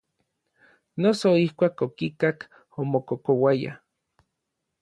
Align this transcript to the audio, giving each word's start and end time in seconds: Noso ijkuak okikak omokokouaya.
Noso 1.01 1.29
ijkuak 1.45 1.77
okikak 1.87 2.37
omokokouaya. 2.79 3.73